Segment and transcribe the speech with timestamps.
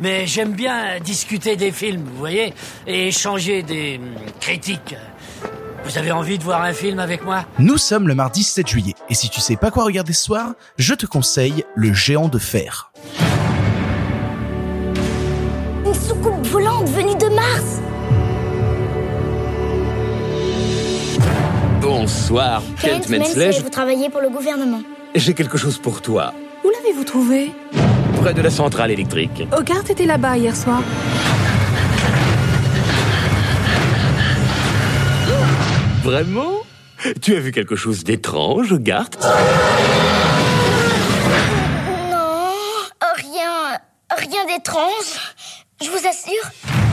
[0.00, 2.52] Mais j'aime bien discuter des films, vous voyez,
[2.86, 4.96] et échanger des hum, critiques.
[5.84, 7.44] Vous avez envie de voir un film avec moi?
[7.58, 10.54] Nous sommes le mardi 7 juillet, et si tu sais pas quoi regarder ce soir,
[10.78, 12.90] je te conseille Le Géant de Fer.
[15.84, 17.80] Une soucoupe volante venue de Mars
[21.80, 23.50] Bonsoir, Kent Mensley.
[23.60, 24.80] vous travaillez pour le gouvernement.
[25.14, 26.32] J'ai quelque chose pour toi.
[26.64, 27.52] Où l'avez-vous trouvé
[28.24, 29.46] Près de la centrale électrique.
[29.54, 30.80] Hogarth était là-bas hier soir.
[36.02, 36.62] Vraiment?
[37.20, 39.22] Tu as vu quelque chose d'étrange, Hogarth?
[42.10, 42.54] Non,
[43.14, 43.78] rien,
[44.16, 45.34] rien d'étrange.
[45.82, 46.83] Je vous assure.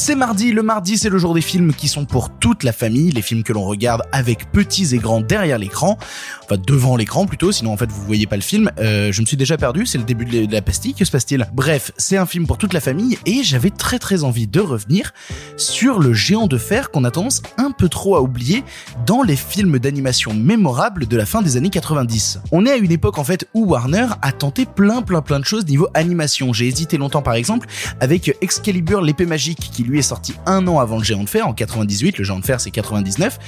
[0.00, 3.10] C'est mardi, le mardi c'est le jour des films qui sont pour toute la famille,
[3.10, 5.98] les films que l'on regarde avec petits et grands derrière l'écran,
[6.44, 8.70] enfin devant l'écran plutôt, sinon en fait vous voyez pas le film.
[8.78, 11.48] Euh, je me suis déjà perdu, c'est le début de la pastille, que se passe-t-il?
[11.52, 15.12] Bref, c'est un film pour toute la famille et j'avais très très envie de revenir
[15.56, 18.62] sur le géant de fer qu'on a tendance un peu trop à oublier
[19.04, 22.38] dans les films d'animation mémorables de la fin des années 90.
[22.52, 25.44] On est à une époque en fait où Warner a tenté plein plein plein de
[25.44, 26.52] choses niveau animation.
[26.52, 27.66] J'ai hésité longtemps par exemple
[27.98, 31.46] avec Excalibur l'épée magique qui lui est sorti un an avant le Géant de Fer,
[31.46, 33.38] en 98, le Géant de Fer c'est 99.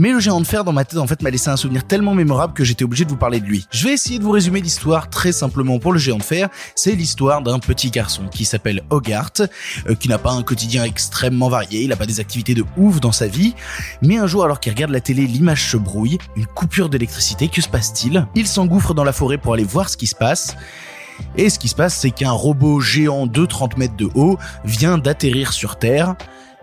[0.00, 2.14] Mais le géant de fer dans ma tête en fait m'a laissé un souvenir tellement
[2.14, 3.66] mémorable que j'étais obligé de vous parler de lui.
[3.72, 6.48] Je vais essayer de vous résumer l'histoire très simplement pour le géant de fer.
[6.76, 9.42] C'est l'histoire d'un petit garçon qui s'appelle Hogarth,
[9.88, 13.00] euh, qui n'a pas un quotidien extrêmement varié, il n'a pas des activités de ouf
[13.00, 13.56] dans sa vie.
[14.00, 17.60] Mais un jour alors qu'il regarde la télé, l'image se brouille, une coupure d'électricité, que
[17.60, 18.24] se passe-t-il?
[18.36, 20.56] Il s'engouffre dans la forêt pour aller voir ce qui se passe.
[21.36, 24.98] Et ce qui se passe, c'est qu'un robot géant de 30 mètres de haut vient
[24.98, 26.16] d'atterrir sur Terre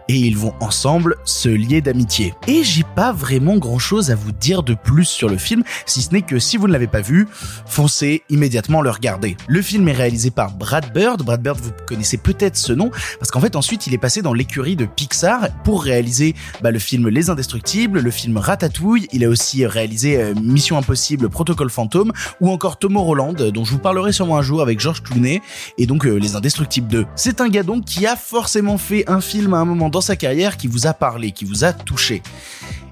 [0.07, 2.33] et ils vont ensemble se lier d'amitié.
[2.47, 6.01] Et j'ai pas vraiment grand chose à vous dire de plus sur le film, si
[6.01, 7.27] ce n'est que si vous ne l'avez pas vu,
[7.65, 9.37] foncez immédiatement le regarder.
[9.47, 11.23] Le film est réalisé par Brad Bird.
[11.23, 14.33] Brad Bird, vous connaissez peut-être ce nom, parce qu'en fait ensuite il est passé dans
[14.33, 19.07] l'écurie de Pixar pour réaliser bah, le film Les Indestructibles, le film Ratatouille.
[19.11, 22.11] Il a aussi réalisé euh, Mission Impossible, Protocole Fantôme,
[22.41, 25.41] ou encore Tom Holland, dont je vous parlerai sûrement un jour avec George Clooney,
[25.77, 27.05] et donc euh, Les Indestructibles 2.
[27.15, 30.17] C'est un gars donc qui a forcément fait un film à un moment dans sa
[30.17, 32.21] carrière qui vous a parlé, qui vous a touché.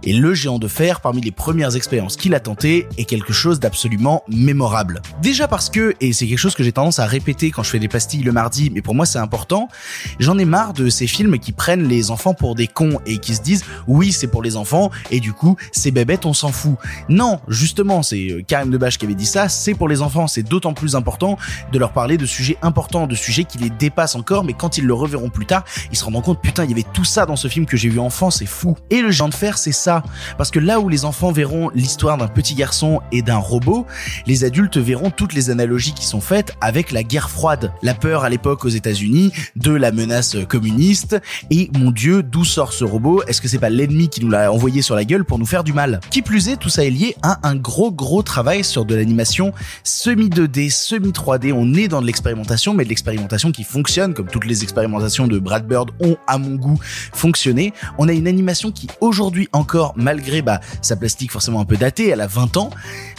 [0.06, 3.60] Et le géant de fer, parmi les premières expériences qu'il a tenté, est quelque chose
[3.60, 5.02] d'absolument mémorable.
[5.22, 7.80] Déjà parce que, et c'est quelque chose que j'ai tendance à répéter quand je fais
[7.80, 9.70] des pastilles le mardi, mais pour moi c'est important,
[10.20, 13.36] j'en ai marre de ces films qui prennent les enfants pour des cons et qui
[13.36, 16.76] se disent oui c'est pour les enfants et du coup c'est bébête on s'en fout.
[17.08, 20.44] Non, justement c'est euh, Karim Debache qui avait dit ça, c'est pour les enfants, c'est
[20.44, 21.38] d'autant plus important
[21.72, 24.86] de leur parler de sujets importants, de sujets qui les dépassent encore, mais quand ils
[24.86, 27.38] le reverront plus tard, ils se rendront compte putain il y avait tout ça dans
[27.38, 28.76] ce film que j'ai vu enfant, c'est fou.
[28.90, 29.93] Et le géant de fer c'est ça
[30.38, 33.86] parce que là où les enfants verront l'histoire d'un petit garçon et d'un robot,
[34.26, 37.74] les adultes verront toutes les analogies qui sont faites avec la guerre froide.
[37.82, 41.18] La peur à l'époque aux États-Unis de la menace communiste
[41.50, 43.24] et mon dieu, d'où sort ce robot?
[43.28, 45.64] Est-ce que c'est pas l'ennemi qui nous l'a envoyé sur la gueule pour nous faire
[45.64, 46.00] du mal?
[46.10, 49.54] Qui plus est, tout ça est lié à un gros gros travail sur de l'animation
[49.84, 51.54] semi 2D, semi 3D.
[51.54, 55.40] On est dans de l'expérimentation, mais de l'expérimentation qui fonctionne comme toutes les expérimentations de
[55.40, 56.80] Brad Bird ont à mon goût
[57.14, 57.74] fonctionné.
[57.98, 62.08] On a une animation qui aujourd'hui encore malgré bah, sa plastique forcément un peu datée,
[62.10, 62.70] elle a 20 ans,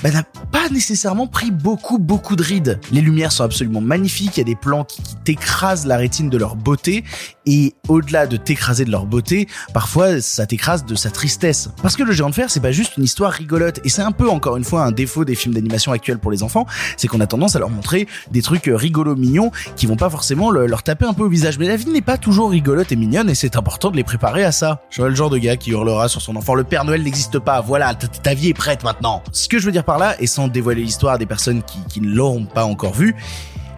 [0.03, 2.81] bah, n'a pas nécessairement pris beaucoup beaucoup de rides.
[2.91, 6.37] Les lumières sont absolument magnifiques, il y a des plans qui, t'écrasent la rétine de
[6.37, 7.03] leur beauté
[7.47, 11.71] et au-delà de t'écraser de leur beauté, parfois ça t'écrase de sa tristesse.
[11.83, 14.13] Parce que le géant de fer, c'est pas juste une histoire rigolote et c'est un
[14.13, 16.67] peu encore une fois un défaut des films d'animation actuels pour les enfants,
[16.97, 20.51] c'est qu'on a tendance à leur montrer des trucs rigolos mignons qui vont pas forcément
[20.51, 21.59] le- leur taper un peu au visage.
[21.59, 24.45] Mais la vie n'est pas toujours rigolote et mignonne et c'est important de les préparer
[24.45, 24.83] à ça.
[24.91, 27.61] Je le genre de gars qui hurlera sur son enfant le Père Noël n'existe pas,
[27.61, 29.23] voilà, ta, vie est prête maintenant.
[29.33, 32.15] Ce que je veux dire par là, et sans dévoiler l'histoire des personnes qui, ne
[32.15, 33.15] l'auront pas encore vu,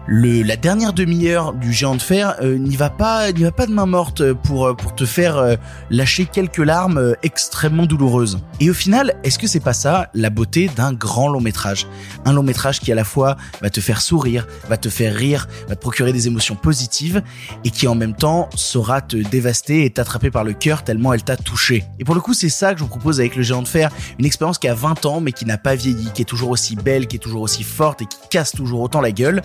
[0.07, 3.67] le, la dernière demi-heure du géant de fer euh, n'y va pas, n'y va pas
[3.67, 5.55] de main morte pour euh, pour te faire euh,
[5.89, 8.39] lâcher quelques larmes euh, extrêmement douloureuses.
[8.61, 11.87] Et au final, est-ce que c'est pas ça la beauté d'un grand long métrage?
[12.23, 15.47] Un long métrage qui à la fois va te faire sourire, va te faire rire,
[15.67, 17.21] va te procurer des émotions positives
[17.65, 21.23] et qui en même temps saura te dévaster et t'attraper par le cœur tellement elle
[21.23, 21.83] t'a touché.
[21.99, 23.91] Et pour le coup, c'est ça que je vous propose avec le géant de fer,
[24.19, 26.77] une expérience qui a 20 ans mais qui n'a pas vieilli, qui est toujours aussi
[26.77, 29.41] belle, qui est toujours aussi forte et qui casse toujours autant la gueule.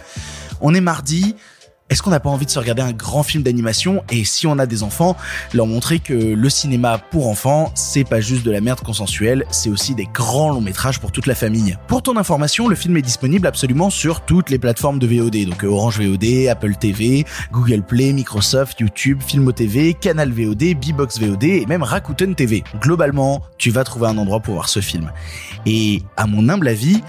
[0.63, 1.35] On est mardi.
[1.93, 4.59] Est-ce qu'on n'a pas envie de se regarder un grand film d'animation et si on
[4.59, 5.15] a des enfants,
[5.53, 9.69] leur montrer que le cinéma pour enfants, c'est pas juste de la merde consensuelle, c'est
[9.69, 11.77] aussi des grands longs métrages pour toute la famille.
[11.89, 15.65] Pour ton information, le film est disponible absolument sur toutes les plateformes de VOD, donc
[15.65, 21.45] euh, Orange VOD, Apple TV, Google Play, Microsoft, YouTube, Filmo TV, Canal VOD, Bbox VOD
[21.45, 22.65] et même Rakuten TV.
[22.81, 25.13] Globalement, tu vas trouver un endroit pour voir ce film.
[25.67, 27.03] Et à mon humble avis,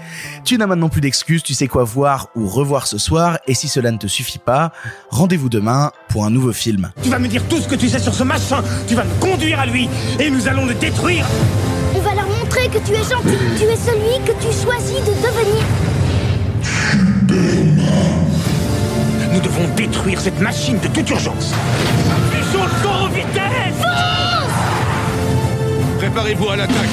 [0.44, 3.68] tu n'as maintenant plus d'excuses, tu sais quoi voir ou revoir ce soir, et si
[3.68, 4.73] cela ne te suffit pas,
[5.10, 6.90] Rendez-vous demain pour un nouveau film.
[7.02, 8.62] Tu vas me dire tout ce que tu sais sur ce machin.
[8.88, 9.88] Tu vas me conduire à lui
[10.18, 11.26] et nous allons le détruire.
[11.94, 13.38] On va leur montrer que tu es gentil.
[13.56, 15.64] Tu es celui que tu choisis de devenir.
[19.32, 21.52] Nous devons détruire cette machine de toute urgence.
[22.30, 23.84] Fusons le corps aux vitesses
[25.98, 26.88] Préparez-vous à l'attaque